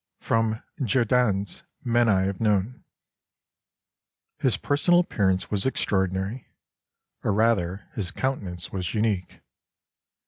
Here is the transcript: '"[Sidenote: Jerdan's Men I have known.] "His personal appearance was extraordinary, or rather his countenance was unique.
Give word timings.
'"[Sidenote: 0.19 0.63
Jerdan's 0.79 1.61
Men 1.83 2.09
I 2.09 2.23
have 2.23 2.41
known.] 2.41 2.83
"His 4.39 4.57
personal 4.57 4.99
appearance 5.01 5.51
was 5.51 5.67
extraordinary, 5.67 6.47
or 7.23 7.31
rather 7.31 7.87
his 7.93 8.09
countenance 8.09 8.71
was 8.71 8.95
unique. 8.95 9.41